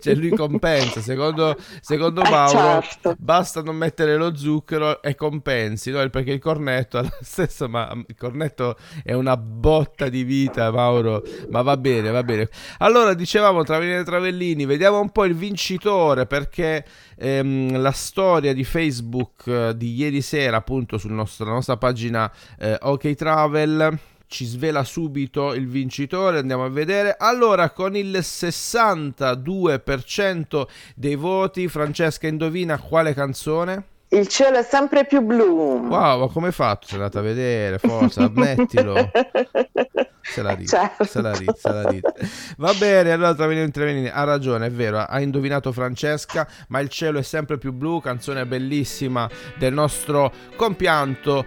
cioè 0.00 0.14
lui 0.14 0.30
compensa, 0.30 1.00
secondo, 1.00 1.56
secondo 1.80 2.22
eh, 2.22 2.30
Mauro 2.30 2.80
certo. 2.80 3.16
basta 3.18 3.60
non 3.60 3.74
mettere 3.74 4.16
lo 4.16 4.36
zucchero 4.36 5.02
e 5.02 5.16
compensi, 5.16 5.90
no? 5.90 6.08
perché 6.10 6.30
il 6.30 6.38
cornetto 6.38 6.98
è 6.98 7.02
lo 7.02 7.10
stesso, 7.22 7.68
ma 7.68 7.90
il 7.92 8.14
cornetto 8.16 8.76
è 9.02 9.14
una 9.14 9.36
botta 9.36 10.08
di 10.08 10.22
vita 10.22 10.70
Mauro, 10.70 11.24
ma 11.50 11.62
va 11.62 11.76
bene, 11.76 12.12
va 12.12 12.22
bene. 12.22 12.48
Allora 12.78 13.14
dicevamo 13.14 13.64
Travellini 13.64 13.98
e 13.98 14.04
Travellini, 14.04 14.64
vediamo 14.64 15.00
un 15.00 15.10
po' 15.10 15.24
il 15.24 15.34
vincitore 15.34 16.26
perché 16.26 16.84
ehm, 17.16 17.80
la 17.80 17.90
storia 17.90 18.54
di 18.54 18.62
Facebook 18.62 19.44
eh, 19.48 19.76
di 19.76 19.92
ieri 19.92 20.22
sera 20.22 20.58
appunto 20.58 20.98
sulla 20.98 21.14
nostra, 21.14 21.46
nostra 21.46 21.76
pagina 21.76 22.32
eh, 22.60 22.78
OK 22.80 23.12
Travel 23.14 23.98
ci 24.26 24.44
svela 24.44 24.84
subito 24.84 25.54
il 25.54 25.66
vincitore, 25.68 26.38
andiamo 26.38 26.64
a 26.64 26.68
vedere. 26.68 27.16
Allora, 27.18 27.70
con 27.70 27.96
il 27.96 28.18
62% 28.18 30.66
dei 30.94 31.14
voti, 31.14 31.68
Francesca 31.68 32.26
indovina 32.26 32.78
quale 32.78 33.14
canzone? 33.14 33.84
Il 34.08 34.28
cielo 34.28 34.58
è 34.58 34.62
sempre 34.62 35.04
più 35.04 35.20
blu. 35.20 35.88
Wow, 35.88 36.20
ma 36.20 36.28
come 36.28 36.46
hai 36.46 36.52
fatto? 36.52 36.86
Sei 36.86 36.98
andata 36.98 37.18
a 37.18 37.22
vedere, 37.22 37.78
forza, 37.78 38.22
ammettilo. 38.24 39.10
Se 40.22 40.42
la 40.42 40.54
ride, 40.54 40.66
certo. 40.66 41.04
se 41.04 41.22
la 41.22 41.32
ride, 41.32 41.54
se 41.56 41.68
la 41.68 41.88
ride. 41.88 42.12
Va 42.56 42.74
bene, 42.74 43.12
allora 43.12 43.32
Travenino 43.32 43.64
Intervenini 43.64 44.08
ha 44.08 44.24
ragione, 44.24 44.66
è 44.66 44.70
vero, 44.70 44.98
ha 44.98 45.20
indovinato 45.20 45.70
Francesca, 45.70 46.48
ma 46.68 46.80
il 46.80 46.88
cielo 46.88 47.20
è 47.20 47.22
sempre 47.22 47.58
più 47.58 47.72
blu, 47.72 48.00
canzone 48.00 48.44
bellissima 48.44 49.30
del 49.56 49.72
nostro 49.72 50.32
compianto 50.56 51.44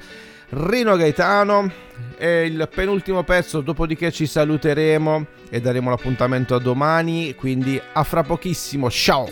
Rino 0.52 0.96
Gaetano 0.96 1.72
è 2.18 2.26
il 2.26 2.68
penultimo 2.74 3.24
pezzo, 3.24 3.62
dopodiché 3.62 4.12
ci 4.12 4.26
saluteremo 4.26 5.26
e 5.48 5.62
daremo 5.62 5.92
l'appuntamento 5.92 6.56
a 6.56 6.60
domani, 6.60 7.36
quindi 7.36 7.80
a 7.94 8.04
fra 8.04 8.24
pochissimo, 8.24 8.90
ciao! 8.90 9.30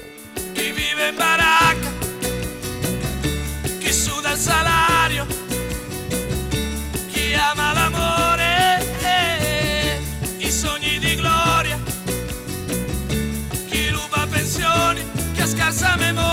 Chi 0.53 0.71
vive 0.71 1.10
in 1.10 1.15
baracca, 1.15 1.88
chi 3.80 3.91
suda 3.91 4.32
il 4.32 4.38
salario, 4.38 5.25
chi 7.08 7.34
ama 7.34 7.73
l'amore, 7.73 8.86
i 10.38 10.51
sogni 10.51 10.99
di 10.99 11.15
gloria, 11.15 11.80
chi 13.65 13.89
ruba 13.89 14.27
pensioni, 14.30 15.01
chi 15.34 15.41
ha 15.41 15.47
scarsa 15.47 15.95
memoria 15.97 16.26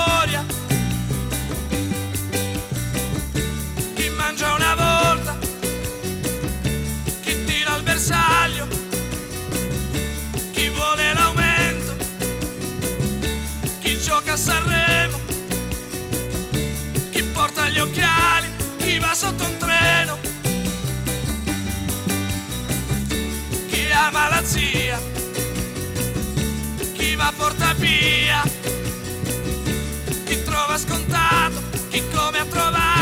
va 27.25 27.33
porta 27.39 27.73
via, 27.79 28.43
chi 30.25 30.43
trova 30.43 30.77
scontato, 30.77 31.63
chi 31.89 32.03
come 32.13 32.39
ha 32.39 32.45
trovato. 32.45 32.94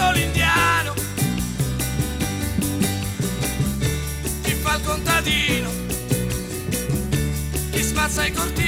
Fatto 0.00 0.12
l'indiano, 0.12 0.94
chi 4.42 4.54
fa 4.54 4.74
il 4.76 4.82
contadino, 4.82 5.70
chi 7.70 7.82
spazza 7.82 8.24
i 8.24 8.32
cortili, 8.32 8.59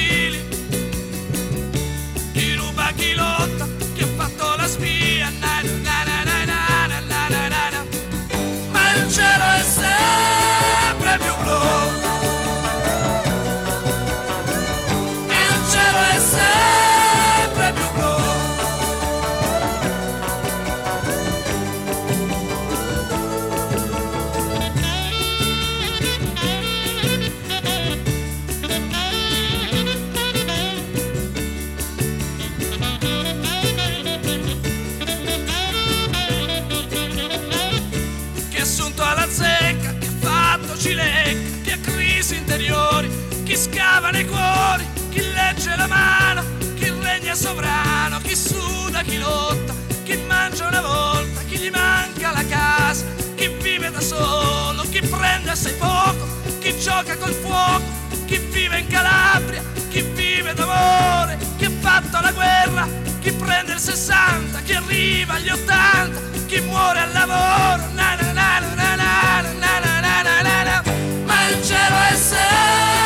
solo, 54.02 54.82
chi 54.90 55.00
prende 55.00 55.50
assai 55.50 55.74
poco, 55.74 56.26
chi 56.58 56.76
gioca 56.78 57.16
col 57.16 57.32
fuoco, 57.32 57.82
chi 58.26 58.38
vive 58.38 58.80
in 58.80 58.86
Calabria, 58.88 59.62
chi 59.88 60.02
vive 60.02 60.54
d'amore, 60.54 61.38
chi 61.56 61.64
ha 61.66 61.70
fatto 61.80 62.20
la 62.20 62.32
guerra, 62.32 62.88
chi 63.20 63.32
prende 63.32 63.72
il 63.72 63.78
60, 63.78 64.60
chi 64.60 64.74
arriva 64.74 65.34
agli 65.34 65.50
80, 65.50 66.20
chi 66.46 66.60
muore 66.60 67.00
al 67.00 67.12
lavoro, 67.12 67.82
na 67.94 68.16
na 68.20 68.32
na 68.32 68.58
na 68.58 68.74
na 68.74 68.96
na 68.96 69.40
na 69.40 69.78
na 69.80 70.22
na 70.22 70.42
na 70.42 70.62
na 70.64 70.82
ma 71.24 71.48
il 71.48 71.64
cielo 71.64 71.96
è 72.10 72.16
sempre 72.16 73.01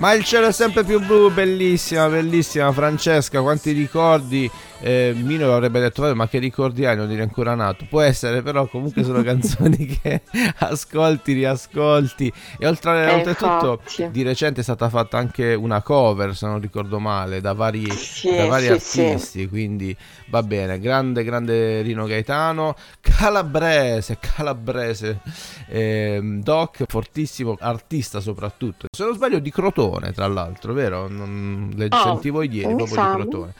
Ma 0.00 0.14
il 0.14 0.24
cielo 0.24 0.46
è 0.46 0.52
sempre 0.52 0.82
più 0.82 0.98
blu, 0.98 1.30
bellissima, 1.30 2.08
bellissima 2.08 2.72
Francesca, 2.72 3.42
quanti 3.42 3.72
ricordi. 3.72 4.50
Eh, 4.82 5.12
Mino 5.14 5.52
avrebbe 5.54 5.78
detto, 5.80 6.00
"Vabbè, 6.02 6.14
ma 6.14 6.26
che 6.26 6.38
ricordi 6.38 6.86
hai? 6.86 6.96
Non 6.96 7.10
eri 7.10 7.20
ancora 7.20 7.54
nato. 7.54 7.84
Può 7.88 8.00
essere, 8.00 8.40
però 8.42 8.66
comunque 8.66 9.02
sono 9.04 9.22
canzoni 9.24 9.76
che 9.86 10.22
ascolti, 10.58 11.34
riascolti. 11.34 12.32
E 12.58 12.66
oltre, 12.66 13.04
Eh, 13.06 13.14
oltretutto, 13.14 13.80
infatti. 13.82 14.10
di 14.10 14.22
recente 14.22 14.60
è 14.60 14.62
stata 14.62 14.88
fatta 14.88 15.18
anche 15.18 15.52
una 15.54 15.82
cover, 15.82 16.34
se 16.34 16.46
non 16.46 16.60
ricordo 16.60 16.98
male, 16.98 17.40
da 17.42 17.52
vari, 17.52 17.90
Sì, 17.90 18.34
da 18.34 18.46
vari 18.46 18.68
sì, 18.68 18.78
sì. 18.78 19.00
artisti. 19.02 19.48
Quindi 19.48 19.94
va 20.28 20.42
bene, 20.42 20.78
grande, 20.78 21.24
grande 21.24 21.82
Rino 21.82 22.06
Gaetano. 22.06 22.74
Calabrese, 23.02 24.16
calabrese. 24.18 25.20
Ehm, 25.68 26.42
Doc, 26.42 26.84
fortissimo 26.88 27.54
artista 27.60 28.20
soprattutto. 28.20 28.86
Se 28.90 29.04
non 29.04 29.14
sbaglio 29.14 29.38
di 29.40 29.50
Crotone, 29.50 30.12
tra 30.12 30.26
l'altro, 30.26 30.72
vero? 30.72 31.06
Non, 31.06 31.70
le 31.76 31.88
Oh, 31.90 32.02
sentivo 32.02 32.40
ieri 32.42 32.74
proprio 32.74 32.86
sa. 32.94 33.02
di 33.14 33.20
Crotone. 33.22 33.52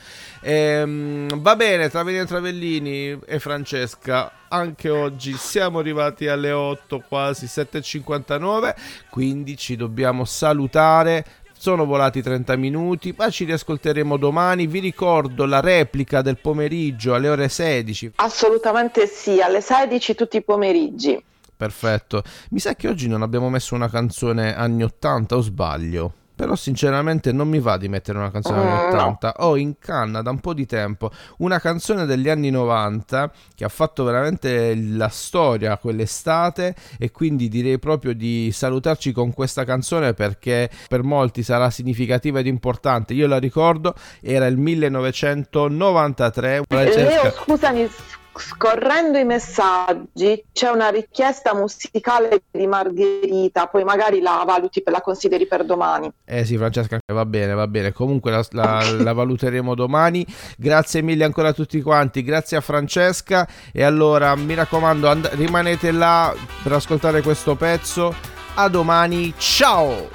Ehm, 0.43 1.09
va 1.37 1.57
bene, 1.57 1.89
Travellini 1.89 2.23
e 2.23 2.27
Travellini 2.27 3.21
e 3.27 3.39
Francesca, 3.39 4.33
anche 4.49 4.91
oggi 4.91 5.35
siamo 5.35 5.79
arrivati 5.79 6.27
alle 6.27 6.53
8, 6.53 7.05
quasi 7.09 7.47
7.59, 7.47 8.75
quindi 9.11 9.57
ci 9.57 9.77
dobbiamo 9.77 10.25
salutare. 10.25 11.25
Sono 11.53 11.85
volati 11.85 12.23
30 12.23 12.57
minuti, 12.57 13.15
ma 13.17 13.29
ci 13.29 13.45
riascolteremo 13.45 14.17
domani. 14.17 14.67
Vi 14.67 14.79
ricordo 14.79 15.45
la 15.45 15.61
replica 15.61 16.23
del 16.23 16.39
pomeriggio 16.39 17.15
alle 17.15 17.29
ore 17.29 17.51
16. 17.51 18.13
Assolutamente 18.17 19.07
sì, 19.07 19.43
alle 19.43 19.61
16 19.61 20.15
tutti 20.15 20.39
i 20.39 20.43
pomeriggi. 20.43 21.23
Perfetto. 21.55 22.23
Mi 22.51 22.61
sa 22.61 22.75
che 22.75 22.89
oggi 22.89 23.09
non 23.09 23.21
abbiamo 23.21 23.51
messo 23.51 23.75
una 23.75 23.91
canzone 23.91 24.57
anni 24.57 24.83
80 24.85 25.37
o 25.37 25.41
sbaglio? 25.43 26.15
Però 26.41 26.57
sinceramente 26.57 27.33
non 27.33 27.51
mi 27.51 27.59
va 27.61 27.77
di 27.77 27.91
mettere 27.91 28.17
una 28.17 28.31
canzone 28.31 28.63
Mm, 28.63 28.67
no. 28.67 28.87
80. 28.89 29.35
Ho 29.41 29.57
in 29.59 29.79
canna 29.79 30.23
da 30.23 30.31
un 30.31 30.41
po' 30.41 30.55
di 30.55 30.65
tempo 30.65 31.11
una 31.39 31.59
canzone 31.61 32.07
degli 32.07 32.31
anni 32.31 32.49
90 32.49 33.31
che 33.55 33.65
ha 33.65 33.69
fatto 33.69 34.05
veramente 34.05 34.75
la 34.75 35.09
storia 35.09 35.77
quell'estate 35.77 36.75
e 36.99 37.11
quindi 37.11 37.49
direi 37.49 37.79
proprio 37.79 38.15
di 38.15 38.51
salutarci 38.53 39.13
con 39.13 39.35
questa 39.35 39.65
canzone 39.65 40.15
perché 40.15 40.71
per 40.89 41.03
molti 41.03 41.43
sarà 41.43 41.69
significativa 41.69 42.39
ed 42.39 42.47
importante. 42.47 43.13
Io 43.13 43.27
la 43.27 43.39
ricordo, 43.39 43.93
era 44.23 44.47
il 44.47 44.57
1993. 44.57 46.63
Francesca. 46.67 47.23
Leo, 47.23 47.33
scusami, 47.33 47.87
s- 47.87 48.19
scorrendo 48.41 49.19
i 49.19 49.25
messaggi 49.25 50.43
c'è 50.53 50.69
una 50.71 50.89
richiesta 50.89 51.55
musicale 51.55 52.43
di 52.51 52.67
Margherita, 52.67 53.67
poi 53.67 53.85
magari 53.85 54.21
la 54.21 54.43
valuti, 54.47 54.83
la 54.87 55.01
consideri 55.01 55.47
per 55.47 55.65
domani. 55.65 56.11
Eh 56.25 56.45
sì, 56.45 56.57
Francesca, 56.57 56.99
va 57.13 57.27
bene, 57.27 57.53
va 57.55 57.67
bene. 57.67 57.93
Comunque 57.93 58.31
la, 58.31 58.45
la- 58.51 58.83
la 58.99 59.13
valuteremo 59.13 59.75
domani. 59.75 60.27
Grazie 60.57 61.03
mille 61.03 61.25
ancora 61.25 61.49
a 61.49 61.53
tutti 61.53 61.81
quanti. 61.83 62.23
Grazie 62.23 62.57
a 62.57 62.61
Francesca. 62.61 63.47
E 63.73 63.83
allora, 63.83 64.35
mi 64.37 64.55
raccomando, 64.55 65.09
and- 65.09 65.31
rimanete 65.35 65.91
là 65.93 66.35
per 66.63 66.73
ascoltare 66.73 67.23
questo 67.23 67.55
pezzo. 67.55 68.15
A 68.55 68.69
domani, 68.69 69.33
ciao! 69.37 70.09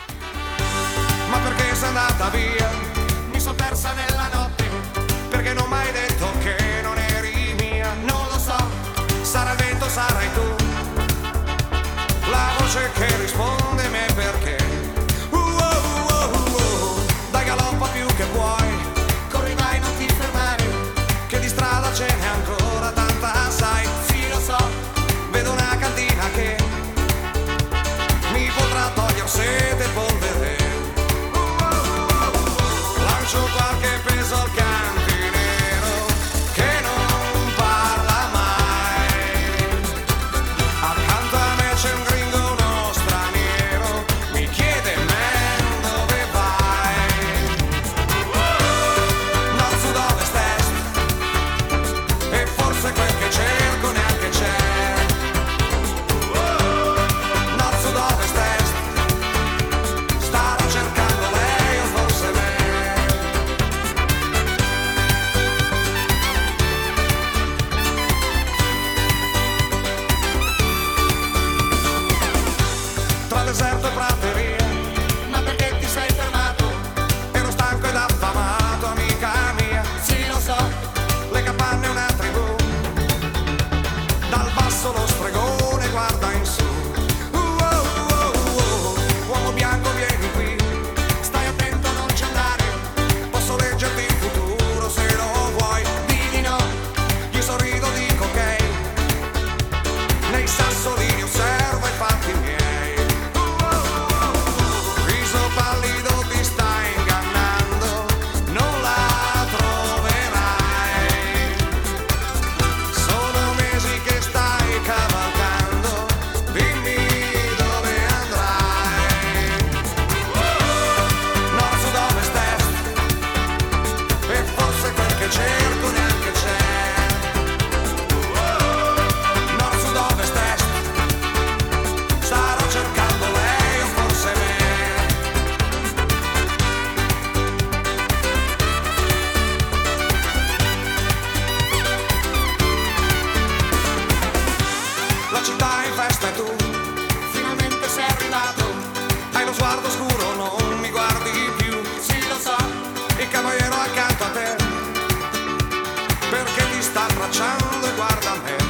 Abbracciando 157.25 157.88
e 157.88 157.91
guarda 157.93 158.35
me. 158.43 158.64